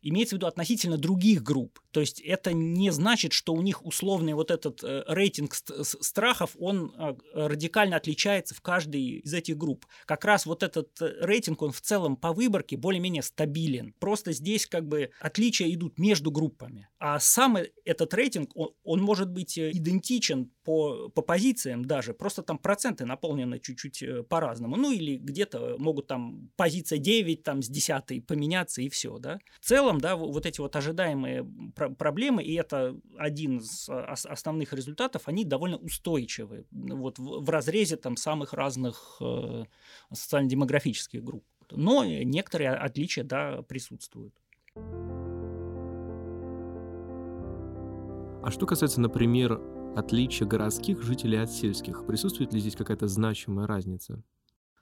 имеется 0.01 0.35
в 0.35 0.37
виду 0.37 0.47
относительно 0.47 0.97
других 0.97 1.43
групп. 1.43 1.79
То 1.91 1.99
есть 1.99 2.19
это 2.21 2.53
не 2.53 2.91
значит, 2.91 3.33
что 3.33 3.53
у 3.53 3.61
них 3.61 3.85
условный 3.85 4.33
вот 4.33 4.51
этот 4.51 4.83
рейтинг 4.83 5.53
страхов, 5.55 6.55
он 6.59 6.93
радикально 7.33 7.97
отличается 7.97 8.55
в 8.55 8.61
каждой 8.61 9.01
из 9.01 9.33
этих 9.33 9.57
групп. 9.57 9.85
Как 10.05 10.25
раз 10.25 10.45
вот 10.45 10.63
этот 10.63 10.89
рейтинг 11.01 11.40
рейтинг, 11.41 11.61
он 11.63 11.71
в 11.71 11.81
целом 11.81 12.15
по 12.15 12.33
выборке 12.33 12.77
более-менее 12.77 13.23
стабилен. 13.23 13.93
Просто 13.99 14.31
здесь 14.31 14.67
как 14.67 14.87
бы 14.87 15.09
отличия 15.19 15.71
идут 15.73 15.97
между 15.97 16.31
группами. 16.31 16.87
А 17.03 17.19
сам 17.19 17.57
этот 17.83 18.13
рейтинг, 18.13 18.51
он, 18.53 18.69
он 18.83 19.01
может 19.01 19.31
быть 19.31 19.57
э, 19.57 19.71
идентичен 19.71 20.51
по, 20.63 21.09
по 21.09 21.23
позициям 21.23 21.83
даже, 21.83 22.13
просто 22.13 22.43
там 22.43 22.59
проценты 22.59 23.05
наполнены 23.05 23.57
чуть-чуть 23.57 24.03
э, 24.03 24.21
по-разному. 24.21 24.75
Ну 24.75 24.91
или 24.91 25.17
где-то 25.17 25.77
могут 25.79 26.05
там 26.05 26.51
позиция 26.55 26.99
9 26.99 27.41
там 27.41 27.63
с 27.63 27.69
10 27.69 28.27
поменяться 28.27 28.83
и 28.83 28.89
все, 28.89 29.17
да. 29.17 29.39
В 29.59 29.65
целом, 29.65 29.99
да, 29.99 30.15
вот 30.15 30.45
эти 30.45 30.61
вот 30.61 30.75
ожидаемые 30.75 31.43
проблемы, 31.73 32.43
и 32.43 32.53
это 32.53 32.95
один 33.17 33.57
из 33.57 33.89
основных 33.89 34.71
результатов, 34.71 35.23
они 35.25 35.43
довольно 35.43 35.77
устойчивы 35.77 36.67
вот 36.69 37.17
в, 37.17 37.43
в 37.43 37.49
разрезе 37.49 37.95
там 37.95 38.15
самых 38.15 38.53
разных 38.53 39.17
э, 39.19 39.63
социально-демографических 40.13 41.23
групп. 41.23 41.45
Но 41.71 42.05
некоторые 42.05 42.75
отличия, 42.75 43.23
да, 43.23 43.63
присутствуют. 43.63 44.35
А 48.43 48.49
что 48.49 48.65
касается, 48.65 48.99
например, 48.99 49.61
отличия 49.95 50.47
городских 50.47 51.03
жителей 51.03 51.37
от 51.37 51.51
сельских, 51.51 52.07
присутствует 52.07 52.53
ли 52.53 52.59
здесь 52.59 52.75
какая-то 52.75 53.07
значимая 53.07 53.67
разница? 53.67 54.23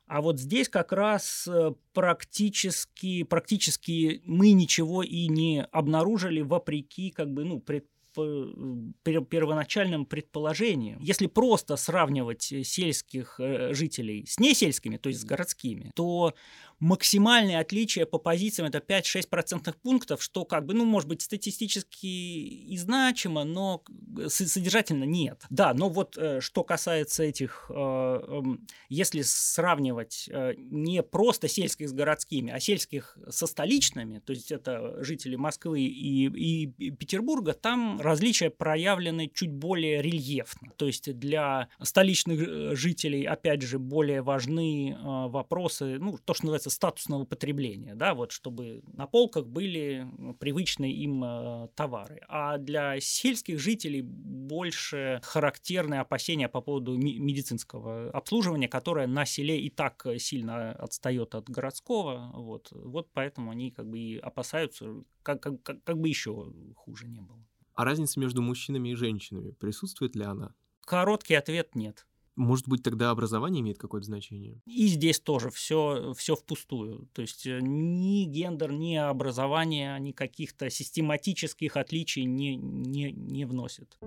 А 0.07 0.21
вот 0.21 0.39
здесь 0.39 0.69
как 0.69 0.91
раз 0.91 1.47
э, 1.47 1.73
практически, 1.93 3.23
практически 3.23 4.21
мы 4.25 4.53
ничего 4.53 5.03
и 5.03 5.27
не 5.27 5.61
обнаружили 5.61 6.41
вопреки 6.41 7.11
как 7.11 7.31
бы, 7.31 7.43
ну, 7.43 7.59
пред, 7.59 7.85
первоначальным 8.13 10.05
предположением. 10.05 10.99
Если 11.01 11.27
просто 11.27 11.75
сравнивать 11.75 12.41
сельских 12.41 13.39
э, 13.39 13.73
жителей 13.73 14.25
с 14.25 14.39
несельскими, 14.39 14.97
то 14.97 15.09
есть 15.09 15.21
с 15.21 15.25
городскими, 15.25 15.91
то 15.95 16.33
максимальное 16.79 17.59
отличие 17.59 18.05
по 18.05 18.17
позициям 18.17 18.67
это 18.67 18.79
5-6 18.79 19.27
процентных 19.29 19.77
пунктов, 19.77 20.23
что 20.23 20.45
как 20.45 20.65
бы, 20.65 20.73
ну, 20.73 20.85
может 20.85 21.09
быть, 21.09 21.21
статистически 21.21 22.05
и 22.05 22.77
значимо, 22.77 23.43
но 23.43 23.83
содержательно 24.27 25.03
нет. 25.03 25.43
Да, 25.49 25.73
но 25.73 25.89
вот 25.89 26.17
э, 26.17 26.39
что 26.41 26.63
касается 26.63 27.23
этих, 27.23 27.69
э, 27.69 27.73
эм, 27.73 28.67
если 28.87 29.21
сравнивать 29.21 30.29
э, 30.31 30.53
не 30.57 31.03
просто 31.03 31.47
сельских 31.47 31.89
с 31.89 31.93
городскими, 31.93 32.51
а 32.51 32.59
сельских 32.59 33.17
со 33.29 33.47
столичными, 33.47 34.19
то 34.19 34.33
есть 34.33 34.51
это 34.51 35.03
жители 35.03 35.35
Москвы 35.35 35.81
и, 35.81 36.27
и 36.27 36.91
Петербурга, 36.91 37.53
там 37.53 37.99
различия 37.99 38.49
проявлены 38.49 39.29
чуть 39.33 39.51
более 39.51 40.01
рельефно. 40.01 40.71
То 40.77 40.87
есть 40.87 41.13
для 41.17 41.69
столичных 41.81 42.75
жителей, 42.75 43.25
опять 43.25 43.61
же, 43.61 43.79
более 43.79 44.21
важны 44.21 44.97
вопросы, 45.01 45.97
ну, 45.99 46.17
то, 46.17 46.33
что 46.33 46.45
называется 46.45 46.68
статусного 46.69 47.25
потребления, 47.25 47.95
да, 47.95 48.13
вот 48.13 48.31
чтобы 48.31 48.81
на 48.93 49.07
полках 49.07 49.45
были 49.47 50.07
привычные 50.39 50.93
им 50.93 51.23
э, 51.23 51.67
товары. 51.75 52.21
А 52.27 52.57
для 52.57 52.99
сельских 52.99 53.59
жителей 53.59 54.01
больше 54.01 55.19
характерны 55.23 55.95
опасения 55.95 56.49
по 56.49 56.61
поводу 56.61 56.97
медицинского 56.97 58.09
обслуживания, 58.11 58.67
которое 58.67 59.07
на 59.07 59.25
селе 59.25 59.59
и 59.59 59.69
так 59.69 60.05
сильно 60.17 60.71
отстает 60.71 61.35
от 61.35 61.49
городского, 61.49 62.31
вот, 62.33 62.69
вот 62.71 63.09
поэтому 63.13 63.51
они 63.51 63.71
как 63.71 63.87
бы 63.87 63.99
и 63.99 64.17
опасаются, 64.17 65.03
как, 65.23 65.41
как, 65.41 65.83
как 65.83 65.97
бы 65.97 66.07
еще 66.07 66.53
хуже 66.75 67.07
не 67.07 67.21
было. 67.21 67.45
А 67.73 67.85
разница 67.85 68.19
между 68.19 68.41
мужчинами 68.41 68.89
и 68.89 68.95
женщинами 68.95 69.51
присутствует 69.51 70.15
ли 70.15 70.23
она? 70.23 70.53
Короткий 70.81 71.35
ответ 71.35 71.75
нет. 71.75 72.05
Может 72.39 72.69
быть, 72.69 72.83
тогда 72.83 73.09
образование 73.09 73.59
имеет 73.59 73.77
какое-то 73.77 74.05
значение? 74.05 74.61
И 74.65 74.87
здесь 74.87 75.19
тоже 75.19 75.49
все, 75.49 76.13
все 76.15 76.37
впустую. 76.37 77.09
То 77.11 77.21
есть 77.21 77.45
э, 77.45 77.59
ни 77.61 78.23
гендер, 78.23 78.71
ни 78.71 78.95
образование, 78.95 79.99
ни 79.99 80.13
каких-то 80.13 80.69
систематических 80.69 81.75
отличий 81.75 82.23
не, 82.23 82.55
не, 82.55 83.11
не 83.11 83.43
вносит. 83.43 83.97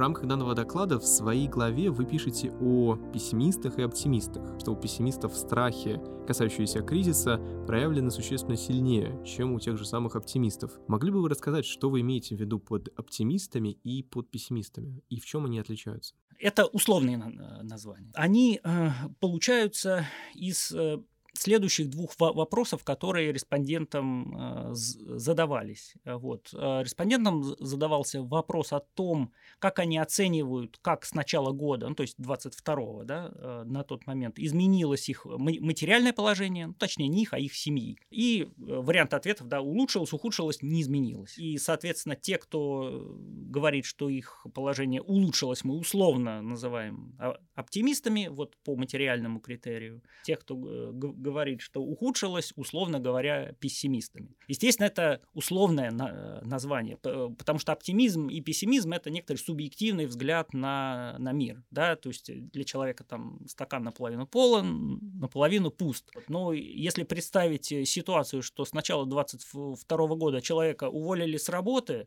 Рамках 0.00 0.26
данного 0.26 0.54
доклада 0.54 0.98
в 0.98 1.04
своей 1.04 1.48
главе 1.48 1.90
вы 1.90 2.04
пишете 2.04 2.50
о 2.60 2.96
пессимистах 3.12 3.78
и 3.78 3.82
оптимистах, 3.82 4.58
что 4.58 4.72
у 4.72 4.76
пессимистов 4.76 5.36
страхи, 5.36 6.00
касающиеся 6.26 6.80
кризиса, 6.80 7.40
проявлены 7.66 8.10
существенно 8.10 8.56
сильнее, 8.56 9.22
чем 9.24 9.52
у 9.52 9.60
тех 9.60 9.76
же 9.76 9.84
самых 9.84 10.16
оптимистов. 10.16 10.72
Могли 10.88 11.10
бы 11.10 11.22
вы 11.22 11.28
рассказать, 11.28 11.66
что 11.66 11.90
вы 11.90 12.00
имеете 12.00 12.34
в 12.34 12.40
виду 12.40 12.58
под 12.58 12.88
оптимистами 12.98 13.70
и 13.84 14.02
под 14.02 14.30
пессимистами, 14.30 15.04
и 15.08 15.20
в 15.20 15.26
чем 15.26 15.44
они 15.46 15.58
отличаются? 15.58 16.14
Это 16.38 16.64
условные 16.64 17.18
названия. 17.62 18.12
Они 18.14 18.60
э, 18.64 18.90
получаются 19.20 20.06
из 20.34 20.72
э, 20.72 20.98
следующих 21.40 21.88
двух 21.88 22.12
вопросов, 22.18 22.84
которые 22.84 23.32
респондентам 23.32 24.36
э, 24.36 24.74
задавались. 24.74 25.94
Вот. 26.04 26.50
Э, 26.52 26.82
респондентам 26.82 27.42
задавался 27.58 28.22
вопрос 28.22 28.72
о 28.72 28.80
том, 28.80 29.32
как 29.58 29.78
они 29.78 29.98
оценивают, 29.98 30.78
как 30.82 31.04
с 31.04 31.14
начала 31.14 31.52
года, 31.52 31.88
ну, 31.88 31.94
то 31.94 32.02
есть 32.02 32.18
22-го, 32.18 33.04
да, 33.04 33.32
э, 33.34 33.62
на 33.64 33.84
тот 33.84 34.06
момент, 34.06 34.38
изменилось 34.38 35.08
их 35.08 35.24
материальное 35.24 36.12
положение, 36.12 36.68
ну, 36.68 36.74
точнее, 36.74 37.08
не 37.08 37.22
их, 37.22 37.32
а 37.32 37.38
их 37.38 37.54
семьи. 37.54 37.98
И 38.10 38.48
вариант 38.58 39.14
ответов, 39.14 39.48
да, 39.48 39.60
улучшилось, 39.60 40.12
ухудшилось, 40.12 40.62
не 40.62 40.82
изменилось. 40.82 41.38
И, 41.38 41.56
соответственно, 41.58 42.16
те, 42.16 42.36
кто 42.36 43.16
говорит, 43.16 43.86
что 43.86 44.08
их 44.08 44.46
положение 44.54 45.00
улучшилось, 45.00 45.64
мы 45.64 45.76
условно 45.76 46.42
называем 46.42 47.14
а, 47.18 47.36
оптимистами, 47.54 48.28
вот 48.30 48.56
по 48.64 48.76
материальному 48.76 49.40
критерию. 49.40 50.02
Те, 50.24 50.36
кто 50.36 50.54
говорит, 50.54 51.29
что 51.60 51.82
ухудшилось, 51.82 52.52
условно 52.56 53.00
говоря, 53.00 53.54
пессимистами. 53.60 54.36
Естественно, 54.48 54.86
это 54.86 55.20
условное 55.34 55.90
на, 55.90 56.40
название, 56.42 56.96
потому 56.96 57.58
что 57.58 57.72
оптимизм 57.72 58.28
и 58.28 58.40
пессимизм– 58.40 58.92
это 58.94 59.10
некоторый 59.10 59.38
субъективный 59.38 60.06
взгляд 60.06 60.52
на, 60.52 61.16
на 61.18 61.32
мир. 61.32 61.62
Да? 61.70 61.96
То 61.96 62.08
есть 62.08 62.30
для 62.50 62.64
человека 62.64 63.04
там 63.04 63.40
стакан 63.46 63.82
наполовину 63.84 64.26
полон, 64.26 64.98
наполовину 65.18 65.70
пуст. 65.70 66.10
Но 66.28 66.52
если 66.52 67.04
представить 67.04 67.66
ситуацию, 67.88 68.42
что 68.42 68.64
с 68.64 68.72
начала 68.72 69.06
22 69.06 70.06
года 70.16 70.40
человека 70.40 70.88
уволили 70.88 71.36
с 71.36 71.48
работы, 71.48 72.06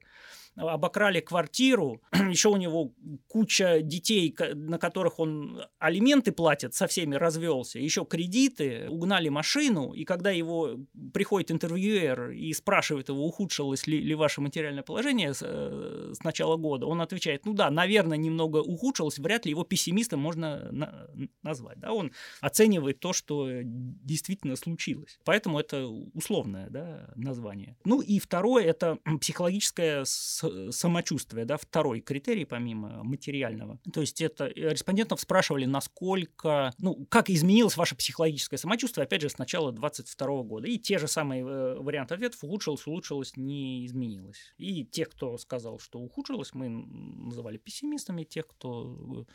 обокрали 0.55 1.19
квартиру, 1.19 2.01
еще 2.13 2.49
у 2.49 2.57
него 2.57 2.93
куча 3.27 3.81
детей, 3.81 4.35
на 4.53 4.77
которых 4.77 5.19
он 5.19 5.61
алименты 5.79 6.31
платит, 6.31 6.73
со 6.73 6.87
всеми 6.87 7.15
развелся, 7.15 7.79
еще 7.79 8.05
кредиты, 8.05 8.87
угнали 9.13 9.23
гнали 9.23 9.29
машину, 9.29 9.93
и 9.93 10.05
когда 10.05 10.31
его 10.31 10.77
приходит 11.13 11.51
интервьюер 11.51 12.31
и 12.31 12.53
спрашивает 12.53 13.09
его, 13.09 13.25
ухудшилось 13.25 13.87
ли, 13.87 14.01
ли 14.01 14.15
ваше 14.15 14.41
материальное 14.41 14.83
положение 14.83 15.33
с, 15.33 15.41
э, 15.43 16.13
с 16.13 16.23
начала 16.23 16.57
года, 16.57 16.87
он 16.87 17.01
отвечает, 17.01 17.45
ну 17.45 17.53
да, 17.53 17.69
наверное, 17.69 18.17
немного 18.17 18.57
ухудшилось, 18.57 19.19
вряд 19.19 19.45
ли 19.45 19.51
его 19.51 19.63
пессимистом 19.63 20.19
можно 20.19 20.71
на, 20.71 21.07
назвать. 21.43 21.79
Да? 21.79 21.91
Он 21.91 22.11
оценивает 22.41 22.99
то, 22.99 23.13
что 23.13 23.49
действительно 23.63 24.55
случилось. 24.55 25.19
Поэтому 25.25 25.59
это 25.59 25.87
условное 26.13 26.69
да, 26.69 27.09
название. 27.15 27.75
Ну 27.85 28.01
и 28.01 28.19
второе– 28.19 28.63
это 28.65 28.97
психологическое 29.21 30.05
самочувствие, 30.05 31.45
да, 31.45 31.57
второй 31.57 32.01
критерий 32.01 32.45
помимо 32.45 33.03
материального. 33.03 33.79
То 33.93 34.01
есть 34.01 34.21
это 34.21 34.47
респондентов 34.47 35.19
спрашивали, 35.19 35.65
насколько, 35.65 36.73
ну, 36.79 37.05
как 37.09 37.29
изменилось 37.29 37.77
ваше 37.77 37.95
психологическое 37.95 38.57
самочувствие, 38.57 38.92
опять 39.01 39.21
же, 39.21 39.29
с 39.29 39.37
начала 39.37 39.71
22 39.71 40.43
года. 40.43 40.67
И 40.67 40.77
те 40.77 40.99
же 40.99 41.07
самые 41.07 41.43
э, 41.43 41.75
варианты 41.79 42.13
ответов 42.13 42.43
улучшилось, 42.43 42.85
улучшилось, 42.87 43.35
не 43.35 43.85
изменилось. 43.85 44.53
И 44.57 44.85
тех, 44.85 45.09
кто 45.09 45.37
сказал, 45.37 45.79
что 45.79 45.99
ухудшилось, 45.99 46.53
мы 46.53 46.69
называли 46.69 47.57
пессимистами, 47.57 48.23
тех, 48.23 48.47
кто 48.47 49.25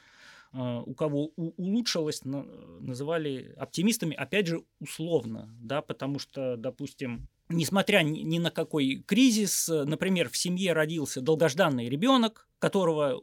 э, 0.52 0.82
у 0.84 0.94
кого 0.94 1.26
улучшилось, 1.36 2.24
называли 2.24 3.54
оптимистами, 3.56 4.14
опять 4.14 4.46
же, 4.46 4.64
условно, 4.80 5.54
да, 5.60 5.82
потому 5.82 6.18
что, 6.18 6.56
допустим, 6.56 7.28
несмотря 7.48 8.00
ни 8.00 8.38
на 8.38 8.50
какой 8.50 9.02
кризис, 9.06 9.68
например, 9.68 10.28
в 10.28 10.36
семье 10.36 10.72
родился 10.72 11.20
долгожданный 11.20 11.88
ребенок, 11.88 12.48
которого 12.58 13.20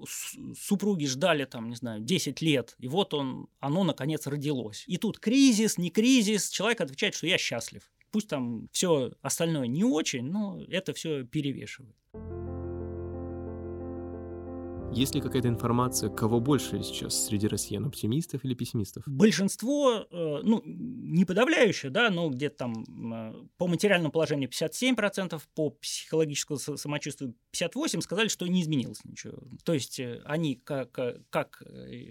супруги 0.57 1.05
ждали 1.05 1.45
там, 1.45 1.69
не 1.69 1.75
знаю, 1.75 2.01
10 2.01 2.41
лет, 2.41 2.75
и 2.79 2.87
вот 2.87 3.13
он, 3.13 3.47
оно 3.59 3.83
наконец 3.83 4.27
родилось. 4.27 4.83
И 4.87 4.97
тут 4.97 5.19
кризис, 5.19 5.77
не 5.77 5.89
кризис, 5.89 6.49
человек 6.49 6.81
отвечает, 6.81 7.15
что 7.15 7.27
я 7.27 7.37
счастлив. 7.37 7.83
Пусть 8.11 8.29
там 8.29 8.69
все 8.71 9.11
остальное 9.21 9.67
не 9.67 9.83
очень, 9.83 10.23
но 10.23 10.61
это 10.69 10.93
все 10.93 11.25
перевешивает. 11.25 11.95
Есть 14.95 15.13
ли 15.13 15.19
какая-то 15.19 15.49
информация, 15.49 16.09
кого 16.09 16.39
больше 16.39 16.81
сейчас 16.81 17.25
среди 17.25 17.47
россиян, 17.47 17.85
оптимистов 17.85 18.45
или 18.45 18.53
пессимистов? 18.53 19.03
Большинство, 19.05 20.07
э, 20.09 20.39
ну, 20.41 20.61
не 20.63 21.25
подавляющее, 21.25 21.91
да, 21.91 22.09
но 22.09 22.29
где-то 22.29 22.55
там 22.55 23.13
э, 23.13 23.33
по 23.57 23.67
материальному 23.67 24.13
положению 24.13 24.49
57%, 24.49 25.41
по 25.53 25.71
психологическому 25.71 26.77
самочувствию 26.77 27.35
58% 27.53 27.99
сказали, 27.99 28.29
что 28.29 28.47
не 28.47 28.61
изменилось 28.61 29.03
ничего. 29.03 29.37
То 29.65 29.73
есть 29.73 29.99
э, 29.99 30.21
они 30.23 30.55
как, 30.55 30.97
как 31.29 31.61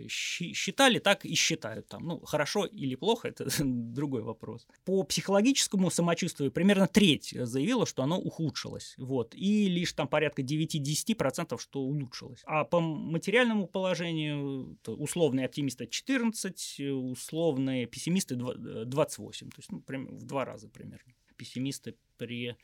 считали, 0.06 0.98
так 0.98 1.24
и 1.24 1.34
считают. 1.34 1.88
Там, 1.88 2.04
ну, 2.04 2.20
хорошо 2.20 2.66
или 2.66 2.96
плохо, 2.96 3.28
это 3.28 3.46
другой 3.64 4.20
вопрос. 4.20 4.66
По 4.84 5.04
психологическому 5.04 5.90
самочувствию 5.90 6.52
примерно 6.52 6.86
треть 6.86 7.34
заявила, 7.34 7.86
что 7.86 8.02
оно 8.02 8.18
ухудшилось. 8.18 8.94
Вот. 8.98 9.34
И 9.34 9.70
лишь 9.70 9.94
там 9.94 10.06
порядка 10.06 10.42
9-10%, 10.42 11.58
что 11.58 11.80
улучшилось. 11.80 12.42
А 12.44 12.73
по 12.74 12.80
материальному 12.80 13.68
положению 13.68 14.76
условные 14.84 15.46
оптимисты 15.46 15.86
14, 15.86 16.80
условные 16.80 17.86
пессимисты 17.86 18.34
28. 18.34 19.50
То 19.50 19.56
есть 19.58 19.70
ну, 19.70 19.84
в 19.86 20.24
два 20.24 20.44
раза 20.44 20.68
примерно. 20.68 21.12
Пессимисты 21.36 21.94
при, 22.16 22.56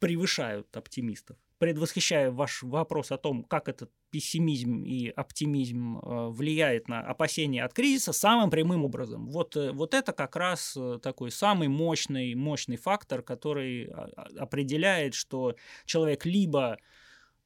превышают 0.00 0.76
оптимистов. 0.76 1.36
Предвосхищая 1.58 2.32
ваш 2.32 2.64
вопрос 2.64 3.12
о 3.12 3.16
том, 3.16 3.44
как 3.44 3.68
этот 3.68 3.92
пессимизм 4.10 4.82
и 4.82 5.08
оптимизм 5.08 5.98
э, 5.98 6.28
влияет 6.30 6.88
на 6.88 7.00
опасения 7.00 7.64
от 7.64 7.72
кризиса 7.72 8.12
самым 8.12 8.50
прямым 8.50 8.84
образом. 8.84 9.28
Вот, 9.28 9.56
э, 9.56 9.70
вот 9.70 9.94
это 9.94 10.12
как 10.12 10.34
раз 10.34 10.76
э, 10.76 10.98
такой 11.00 11.30
самый 11.30 11.68
мощный, 11.68 12.34
мощный 12.34 12.76
фактор, 12.76 13.22
который 13.22 13.86
а, 13.86 14.08
а, 14.16 14.28
определяет, 14.38 15.14
что 15.14 15.54
человек 15.84 16.24
либо 16.24 16.78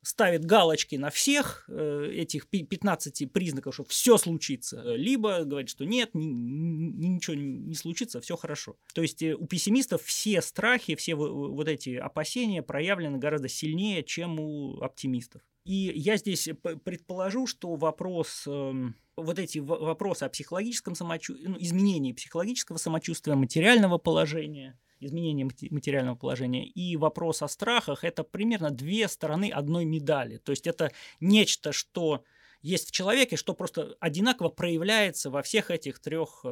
ставит 0.02 0.44
галочки 0.44 0.96
на 0.96 1.10
всех 1.10 1.64
э, 1.68 2.10
этих 2.12 2.48
15 2.48 3.32
признаков, 3.32 3.74
что 3.74 3.84
все 3.84 4.18
случится, 4.18 4.82
либо 4.94 5.44
говорит, 5.44 5.70
что 5.70 5.84
нет, 5.84 6.10
ни, 6.14 6.24
ни, 6.24 7.06
ничего 7.06 7.36
не 7.36 7.74
случится, 7.74 8.20
все 8.20 8.36
хорошо. 8.36 8.76
То 8.94 9.02
есть 9.02 9.22
э, 9.22 9.34
у 9.34 9.46
пессимистов 9.46 10.02
все 10.02 10.42
страхи, 10.42 10.96
все 10.96 11.14
вот 11.14 11.68
эти 11.68 11.94
опасения 11.96 12.62
проявлены 12.62 13.18
гораздо 13.18 13.48
сильнее, 13.48 14.02
чем 14.02 14.40
у 14.40 14.80
оптимистов. 14.80 15.42
И 15.64 15.92
я 15.94 16.16
здесь 16.16 16.48
предположу, 16.84 17.46
что 17.46 17.76
вопрос, 17.76 18.44
эм, 18.48 18.96
вот 19.16 19.38
эти 19.38 19.60
вопросы 19.60 20.24
о 20.24 20.28
психологическом 20.28 20.96
самочувствии, 20.96 21.46
ну, 21.46 21.56
изменении 21.60 22.12
психологического 22.12 22.78
самочувствия, 22.78 23.36
материального 23.36 23.98
положения– 23.98 24.78
изменение 25.04 25.48
материального 25.70 26.16
положения 26.16 26.66
и 26.66 26.96
вопрос 26.96 27.42
о 27.42 27.48
страхах– 27.48 28.04
это 28.04 28.24
примерно 28.24 28.70
две 28.70 29.08
стороны 29.08 29.50
одной 29.50 29.84
медали. 29.84 30.38
То 30.38 30.52
есть 30.52 30.66
это 30.66 30.92
нечто, 31.20 31.72
что 31.72 32.24
есть 32.62 32.88
в 32.88 32.92
человеке, 32.92 33.36
что 33.36 33.54
просто 33.54 33.96
одинаково 34.00 34.48
проявляется 34.48 35.30
во 35.30 35.42
всех 35.42 35.70
этих 35.70 35.98
трех 35.98 36.40
э, 36.44 36.48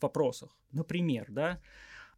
вопросах. 0.00 0.56
Например, 0.70 1.26
да, 1.28 1.60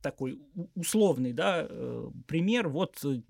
такой 0.00 0.40
условный 0.74 1.32
да, 1.32 1.66
э, 1.68 2.10
пример. 2.26 2.68
Вот 2.68 2.98
э, 3.04 3.20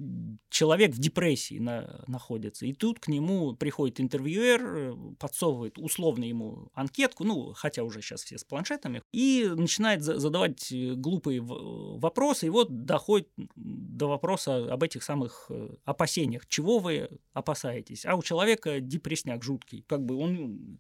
человек 0.48 0.92
в 0.92 0.98
депрессии 0.98 1.58
на, 1.58 2.04
находится, 2.06 2.66
и 2.66 2.72
тут 2.72 3.00
к 3.00 3.08
нему 3.08 3.54
приходит 3.54 4.00
интервьюер, 4.00 4.62
э, 4.62 4.94
подсовывает 5.18 5.78
условно 5.78 6.24
ему 6.24 6.70
анкетку, 6.74 7.24
ну, 7.24 7.52
хотя 7.54 7.82
уже 7.82 8.00
сейчас 8.00 8.22
все 8.22 8.38
с 8.38 8.44
планшетами, 8.44 9.02
и 9.12 9.50
начинает 9.54 10.02
задавать 10.02 10.72
глупые 10.72 11.40
вопросы, 11.42 12.46
и 12.46 12.50
вот 12.50 12.84
доходит 12.84 13.28
до 13.56 14.08
вопроса 14.08 14.72
об 14.72 14.82
этих 14.82 15.02
самых 15.02 15.50
опасениях. 15.84 16.46
Чего 16.48 16.78
вы 16.78 17.08
опасаетесь? 17.32 18.06
А 18.06 18.16
у 18.16 18.22
человека 18.22 18.80
депресняк 18.80 19.42
жуткий. 19.42 19.84
Как 19.86 20.04
бы 20.04 20.16
он 20.16 20.78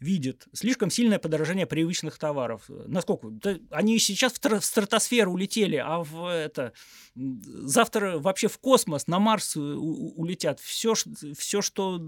видит 0.00 0.46
слишком 0.52 0.90
сильное 0.90 1.18
подорожание 1.18 1.66
привычных 1.66 2.18
товаров. 2.18 2.64
Насколько? 2.68 3.28
Да, 3.30 3.56
они 3.70 3.98
сейчас 3.98 4.34
в 4.34 4.64
стратосферу 4.64 5.32
улетели, 5.32 5.76
а 5.76 6.00
в 6.02 6.26
это 6.26 6.72
завтра 7.14 8.18
вообще 8.18 8.48
в 8.48 8.58
космос, 8.58 9.06
на 9.06 9.18
Марс 9.18 9.56
улетят. 9.56 10.60
Все, 10.60 10.94
все 11.36 11.62
что 11.62 12.00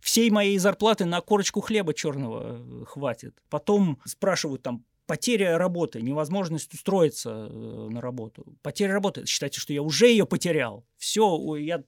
всей 0.00 0.30
моей 0.30 0.58
зарплаты 0.58 1.04
на 1.04 1.20
корочку 1.20 1.60
хлеба 1.60 1.94
черного 1.94 2.58
э, 2.58 2.84
хватит. 2.86 3.36
Потом 3.50 4.00
спрашивают 4.04 4.62
там, 4.62 4.84
потеря 5.06 5.58
работы, 5.58 6.00
невозможность 6.02 6.72
устроиться 6.74 7.30
э, 7.30 7.88
на 7.90 8.00
работу. 8.00 8.56
Потеря 8.62 8.92
работы. 8.92 9.26
Считайте, 9.26 9.60
что 9.60 9.72
я 9.72 9.82
уже 9.82 10.08
ее 10.08 10.26
потерял. 10.26 10.86
Все, 10.96 11.56
я 11.56 11.82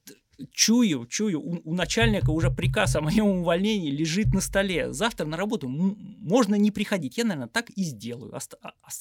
чую, 0.53 1.07
чую, 1.07 1.41
у, 1.41 1.61
у 1.65 1.75
начальника 1.75 2.31
уже 2.31 2.51
приказ 2.51 2.97
о 2.97 3.01
моем 3.01 3.27
увольнении 3.27 3.91
лежит 3.91 4.33
на 4.33 4.41
столе. 4.41 4.93
Завтра 4.93 5.27
на 5.27 5.37
работу 5.37 5.69
можно 5.69 6.55
не 6.55 6.71
приходить. 6.71 7.19
Я, 7.19 7.25
наверное, 7.25 7.49
так 7.49 7.71
и 7.71 7.83
сделаю. 7.83 8.35
Оста- 8.35 8.59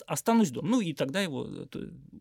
останусь 0.08 0.52
дома. 0.52 0.67
Ну 0.69 0.82
и 0.82 0.93
тогда 0.93 1.21
его 1.21 1.47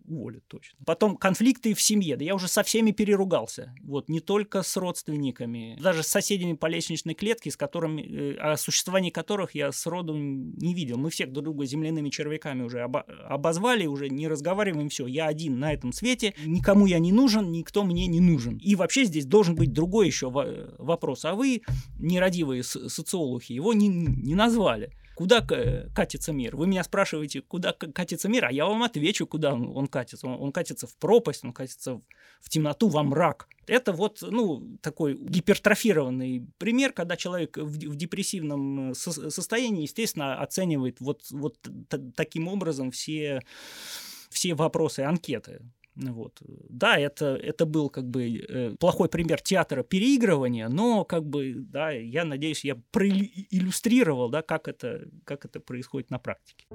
уволят 0.06 0.46
точно. 0.46 0.78
Потом 0.84 1.16
конфликты 1.16 1.74
в 1.74 1.80
семье. 1.82 2.16
Да 2.16 2.24
я 2.24 2.34
уже 2.34 2.48
со 2.48 2.62
всеми 2.62 2.92
переругался. 2.92 3.74
Вот, 3.82 4.08
не 4.08 4.20
только 4.20 4.62
с 4.62 4.76
родственниками, 4.76 5.78
даже 5.80 6.02
с 6.02 6.06
соседями 6.08 6.54
по 6.54 6.66
лестничной 6.66 7.14
клетке, 7.14 7.50
с 7.50 7.56
которыми, 7.56 8.02
э, 8.02 8.36
о 8.36 8.56
существовании 8.56 9.10
которых 9.10 9.54
я 9.54 9.72
сроду 9.72 10.14
не 10.14 10.74
видел. 10.74 10.98
Мы 10.98 11.10
всех 11.10 11.32
друг 11.32 11.44
друга 11.44 11.66
земляными 11.66 12.10
червяками 12.10 12.62
уже 12.62 12.78
обо- 12.78 13.04
обозвали, 13.24 13.86
уже 13.86 14.08
не 14.08 14.28
разговариваем, 14.28 14.88
все. 14.88 15.06
Я 15.06 15.26
один 15.26 15.58
на 15.58 15.72
этом 15.72 15.92
свете, 15.92 16.34
никому 16.44 16.86
я 16.86 16.98
не 16.98 17.12
нужен, 17.12 17.50
никто 17.50 17.84
мне 17.84 18.06
не 18.06 18.20
нужен. 18.20 18.58
И 18.58 18.74
вообще 18.74 19.04
здесь 19.08 19.26
должен 19.26 19.54
быть 19.54 19.72
другой 19.72 20.06
еще 20.06 20.30
вопрос. 20.30 21.24
А 21.24 21.34
вы, 21.34 21.62
нерадивые 21.98 22.62
социологи, 22.62 23.52
его 23.52 23.72
не, 23.72 23.88
не 23.88 24.34
назвали. 24.34 24.92
Куда 25.18 25.40
катится 25.40 26.32
мир? 26.32 26.54
Вы 26.54 26.68
меня 26.68 26.84
спрашиваете, 26.84 27.40
куда 27.40 27.72
катится 27.72 28.28
мир, 28.28 28.44
а 28.44 28.52
я 28.52 28.66
вам 28.66 28.84
отвечу, 28.84 29.26
куда 29.26 29.52
он 29.52 29.88
катится. 29.88 30.28
Он, 30.28 30.40
он 30.40 30.52
катится 30.52 30.86
в 30.86 30.94
пропасть, 30.94 31.44
он 31.44 31.52
катится 31.52 32.00
в 32.40 32.48
темноту, 32.48 32.86
во 32.86 33.02
мрак. 33.02 33.48
Это 33.66 33.92
вот, 33.92 34.22
ну, 34.22 34.78
такой 34.80 35.18
гипертрофированный 35.18 36.46
пример, 36.58 36.92
когда 36.92 37.16
человек 37.16 37.56
в, 37.56 37.64
в 37.64 37.96
депрессивном 37.96 38.94
со 38.94 39.30
состоянии, 39.30 39.82
естественно, 39.82 40.40
оценивает 40.40 41.00
вот, 41.00 41.22
вот 41.32 41.58
таким 42.14 42.46
образом 42.46 42.92
все, 42.92 43.42
все 44.30 44.54
вопросы 44.54 45.00
анкеты. 45.00 45.62
Вот. 45.98 46.40
Да, 46.68 46.96
это, 46.96 47.36
это 47.36 47.66
был 47.66 47.90
как 47.90 48.08
бы 48.08 48.38
э, 48.38 48.76
плохой 48.78 49.08
пример 49.08 49.40
театра 49.40 49.82
переигрывания, 49.82 50.68
но 50.68 51.04
как 51.04 51.24
бы, 51.24 51.54
да, 51.56 51.90
я 51.90 52.24
надеюсь, 52.24 52.64
я 52.64 52.76
проиллюстрировал, 52.92 54.30
да, 54.30 54.42
как 54.42 54.68
это, 54.68 55.08
как 55.24 55.44
это 55.44 55.60
происходит 55.60 56.10
на 56.10 56.18
практике. 56.18 56.66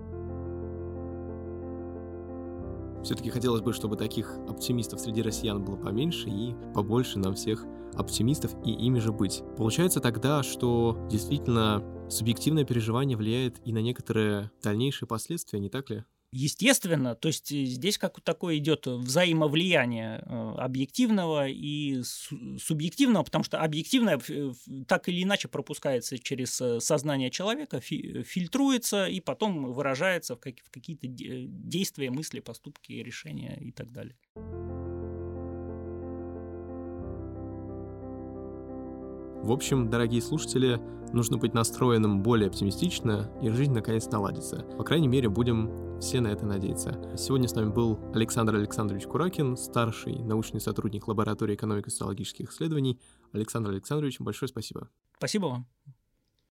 Все-таки 3.04 3.30
хотелось 3.30 3.62
бы, 3.62 3.74
чтобы 3.74 3.98
таких 3.98 4.38
оптимистов 4.48 5.00
среди 5.00 5.22
россиян 5.22 5.64
было 5.64 5.76
поменьше 5.76 6.30
и 6.30 6.56
побольше 6.74 7.20
нам 7.20 7.36
всех 7.36 7.66
оптимистов 7.96 8.56
и 8.66 8.72
ими 8.72 9.00
же 9.00 9.12
быть. 9.12 9.44
Получается 9.58 10.00
тогда, 10.00 10.42
что 10.42 10.98
действительно 11.10 11.84
субъективное 12.10 12.64
переживание 12.64 13.18
влияет 13.18 13.60
и 13.66 13.74
на 13.74 13.80
некоторые 13.80 14.52
дальнейшие 14.62 15.08
последствия, 15.08 15.60
не 15.60 15.70
так 15.70 15.90
ли? 15.90 16.06
Естественно, 16.34 17.16
то 17.16 17.28
есть 17.28 17.50
здесь 17.50 17.98
как 17.98 18.20
такое 18.22 18.58
идет 18.58 18.88
взаимовлияние 18.88 20.18
объективного 20.58 21.48
и 21.48 22.02
субъективного, 22.60 23.24
потому 23.24 23.44
что 23.44 23.60
объективное 23.60 24.20
так 24.88 25.08
или 25.10 25.24
иначе 25.24 25.48
пропускается 25.48 26.18
через 26.18 26.62
сознание 26.84 27.30
человека, 27.30 27.80
фильтруется 27.80 29.06
и 29.06 29.20
потом 29.20 29.72
выражается 29.72 30.36
в 30.36 30.40
какие-то 30.40 31.08
действия, 31.08 32.10
мысли, 32.10 32.40
поступки, 32.40 32.94
решения 32.94 33.58
и 33.62 33.72
так 33.72 33.92
далее. 33.92 34.18
В 39.44 39.52
общем, 39.52 39.90
дорогие 39.90 40.22
слушатели, 40.22 40.80
нужно 41.12 41.38
быть 41.38 41.54
настроенным 41.54 42.24
более 42.24 42.48
оптимистично, 42.48 43.30
и 43.42 43.50
жизнь 43.50 43.74
наконец 43.74 44.06
наладится. 44.08 44.60
По 44.78 44.86
крайней 44.86 45.10
мере, 45.10 45.28
будем 45.28 46.00
все 46.00 46.22
на 46.22 46.30
это 46.30 46.46
надеяться. 46.46 47.14
Сегодня 47.18 47.50
с 47.50 47.54
нами 47.54 47.70
был 47.70 48.00
Александр 48.14 48.56
Александрович 48.56 49.06
Куракин, 49.06 49.58
старший 49.58 50.18
научный 50.20 50.62
сотрудник 50.62 51.10
лаборатории 51.10 51.56
экономико-социологических 51.56 52.52
исследований. 52.52 53.02
Александр 53.34 53.72
Александрович, 53.72 54.22
большое 54.22 54.48
спасибо. 54.48 54.88
Спасибо 55.18 55.48
вам. 55.48 55.68